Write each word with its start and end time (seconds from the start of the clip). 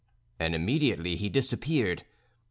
And 0.39 0.55
immediately 0.55 1.15
he 1.15 1.29
disappeared. 1.29 2.05